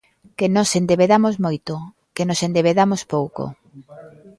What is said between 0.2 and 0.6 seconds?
Que